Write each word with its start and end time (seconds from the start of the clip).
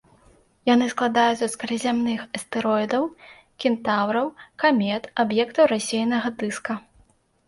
Яны 0.67 0.85
складаюцца 0.93 1.47
з 1.53 1.57
калязямных 1.63 2.23
астэроідаў, 2.39 3.03
кентаўраў, 3.65 4.27
камет, 4.63 5.03
аб'ектаў 5.25 5.69
рассеянага 5.73 6.33
дыска. 6.41 6.73